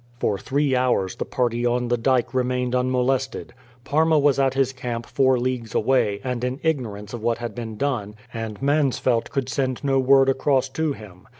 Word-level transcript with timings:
For 0.17 0.39
three 0.39 0.75
hours 0.75 1.15
the 1.17 1.25
party 1.25 1.63
on 1.63 1.87
the 1.89 1.95
dyke 1.95 2.33
remained 2.33 2.73
unmolested. 2.73 3.53
Parma 3.83 4.17
was 4.17 4.39
at 4.39 4.55
his 4.55 4.73
camp 4.73 5.05
four 5.05 5.37
leagues 5.39 5.75
away, 5.75 6.19
and 6.23 6.43
in 6.43 6.59
ignorance 6.63 7.13
of 7.13 7.21
what 7.21 7.37
had 7.37 7.53
been 7.53 7.77
done, 7.77 8.15
and 8.33 8.59
Mansfeldt 8.63 9.29
could 9.29 9.47
send 9.47 9.83
no 9.83 9.99
word 9.99 10.27
across 10.27 10.69
to 10.69 10.93
him. 10.93 11.27